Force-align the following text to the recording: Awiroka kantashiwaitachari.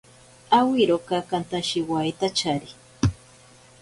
Awiroka 0.59 1.15
kantashiwaitachari. 1.29 2.69